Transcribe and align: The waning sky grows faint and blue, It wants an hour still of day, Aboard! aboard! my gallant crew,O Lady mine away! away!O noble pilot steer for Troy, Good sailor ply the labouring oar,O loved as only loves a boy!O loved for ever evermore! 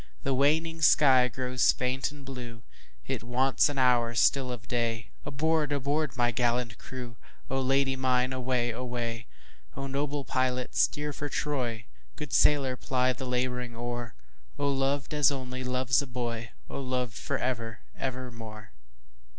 The 0.23 0.33
waning 0.33 0.81
sky 0.81 1.27
grows 1.27 1.71
faint 1.71 2.09
and 2.11 2.25
blue, 2.25 2.63
It 3.05 3.21
wants 3.21 3.69
an 3.69 3.77
hour 3.77 4.15
still 4.15 4.51
of 4.51 4.67
day, 4.67 5.11
Aboard! 5.25 5.71
aboard! 5.71 6.17
my 6.17 6.31
gallant 6.31 6.79
crew,O 6.79 7.61
Lady 7.61 7.95
mine 7.95 8.33
away! 8.33 8.71
away!O 8.71 9.85
noble 9.85 10.25
pilot 10.25 10.73
steer 10.73 11.13
for 11.13 11.29
Troy, 11.29 11.85
Good 12.15 12.33
sailor 12.33 12.75
ply 12.75 13.13
the 13.13 13.27
labouring 13.27 13.75
oar,O 13.75 14.69
loved 14.71 15.13
as 15.13 15.31
only 15.31 15.63
loves 15.63 16.01
a 16.01 16.07
boy!O 16.07 16.79
loved 16.81 17.13
for 17.13 17.37
ever 17.37 17.81
evermore! 17.95 18.71